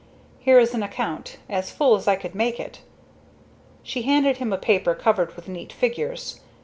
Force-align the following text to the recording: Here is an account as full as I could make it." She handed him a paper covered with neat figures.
Here 0.39 0.57
is 0.57 0.73
an 0.73 0.81
account 0.81 1.37
as 1.47 1.69
full 1.69 1.95
as 1.95 2.07
I 2.07 2.15
could 2.15 2.33
make 2.33 2.59
it." 2.59 2.81
She 3.83 4.01
handed 4.01 4.37
him 4.37 4.51
a 4.51 4.57
paper 4.57 4.95
covered 4.95 5.35
with 5.35 5.47
neat 5.47 5.71
figures. 5.71 6.39